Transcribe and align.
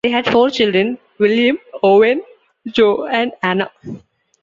They 0.03 0.09
had 0.09 0.25
four 0.25 0.49
children: 0.49 0.97
William, 1.19 1.59
Owen, 1.83 2.23
Jo 2.65 3.05
and 3.05 3.33
Anna. 3.43 3.69